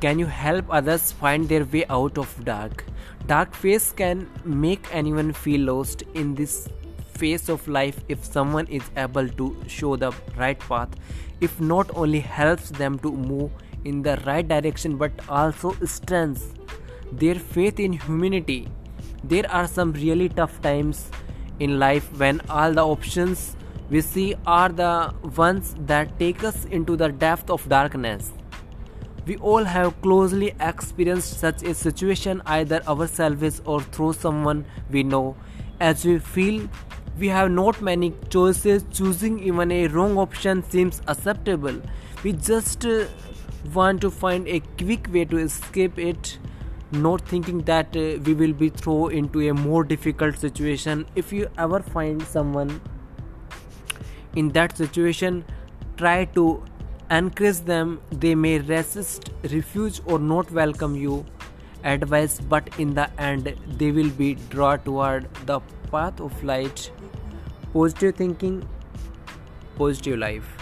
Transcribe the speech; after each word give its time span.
Can 0.00 0.20
you 0.20 0.26
help 0.26 0.66
others 0.70 1.10
find 1.10 1.48
their 1.48 1.64
way 1.64 1.84
out 1.90 2.18
of 2.18 2.32
dark? 2.44 2.84
Dark 3.26 3.52
phase 3.52 3.90
can 3.90 4.28
make 4.44 4.86
anyone 4.92 5.32
feel 5.32 5.62
lost 5.62 6.02
in 6.14 6.36
this 6.36 6.68
phase 7.16 7.48
of 7.48 7.66
life 7.66 7.98
if 8.08 8.24
someone 8.24 8.68
is 8.68 8.84
able 8.96 9.28
to 9.28 9.56
show 9.66 9.96
the 9.96 10.12
right 10.36 10.56
path. 10.60 10.88
If 11.40 11.60
not 11.60 11.90
only 11.96 12.20
helps 12.20 12.70
them 12.70 13.00
to 13.00 13.10
move 13.10 13.50
in 13.84 14.02
the 14.02 14.22
right 14.24 14.46
direction 14.46 14.96
but 14.96 15.10
also 15.28 15.72
strengthens 15.84 16.54
their 17.10 17.34
faith 17.34 17.80
in 17.80 17.94
humanity. 17.94 18.68
There 19.24 19.50
are 19.50 19.66
some 19.66 19.92
really 19.94 20.28
tough 20.28 20.62
times 20.62 21.10
in 21.58 21.80
life 21.80 22.08
when 22.20 22.40
all 22.48 22.72
the 22.72 22.86
options 22.86 23.56
we 23.90 24.00
see 24.00 24.36
are 24.46 24.68
the 24.68 25.12
ones 25.36 25.74
that 25.86 26.18
take 26.20 26.44
us 26.44 26.66
into 26.66 26.94
the 26.94 27.08
depth 27.08 27.50
of 27.50 27.68
darkness. 27.68 28.30
We 29.28 29.36
all 29.36 29.64
have 29.64 30.00
closely 30.00 30.54
experienced 30.58 31.38
such 31.38 31.62
a 31.62 31.74
situation 31.74 32.40
either 32.46 32.82
ourselves 32.88 33.60
or 33.66 33.82
through 33.82 34.14
someone 34.14 34.64
we 34.90 35.02
know. 35.02 35.36
As 35.78 36.06
we 36.06 36.18
feel 36.18 36.66
we 37.18 37.28
have 37.28 37.50
not 37.50 37.82
many 37.82 38.14
choices, 38.30 38.86
choosing 38.90 39.38
even 39.40 39.70
a 39.70 39.88
wrong 39.88 40.16
option 40.16 40.62
seems 40.70 41.02
acceptable. 41.06 41.82
We 42.24 42.32
just 42.32 42.86
uh, 42.86 43.04
want 43.74 44.00
to 44.00 44.10
find 44.10 44.48
a 44.48 44.60
quick 44.78 45.12
way 45.12 45.26
to 45.26 45.36
escape 45.36 45.98
it 45.98 46.38
not 46.90 47.20
thinking 47.28 47.58
that 47.64 47.94
uh, 47.96 48.18
we 48.24 48.32
will 48.32 48.54
be 48.54 48.70
thrown 48.70 49.12
into 49.12 49.46
a 49.46 49.52
more 49.52 49.84
difficult 49.84 50.38
situation 50.38 51.04
if 51.16 51.34
you 51.34 51.50
ever 51.58 51.80
find 51.80 52.22
someone 52.22 52.80
in 54.36 54.48
that 54.52 54.74
situation 54.74 55.44
try 55.98 56.24
to 56.24 56.62
encourage 57.10 57.60
them 57.60 58.00
they 58.10 58.34
may 58.34 58.58
resist 58.58 59.30
refuse 59.50 60.00
or 60.04 60.18
not 60.18 60.50
welcome 60.50 60.94
you. 60.94 61.24
Advice 61.84 62.40
but 62.40 62.68
in 62.78 62.94
the 62.94 63.08
end 63.20 63.54
they 63.78 63.90
will 63.92 64.10
be 64.10 64.34
drawn 64.50 64.80
toward 64.80 65.28
the 65.46 65.60
path 65.90 66.20
of 66.20 66.42
light. 66.44 66.90
Positive 67.72 68.14
thinking 68.14 68.66
positive 69.76 70.18
life 70.18 70.57